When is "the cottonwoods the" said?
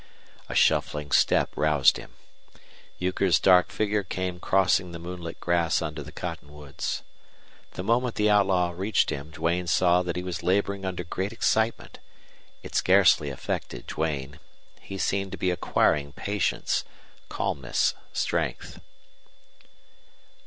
6.01-7.83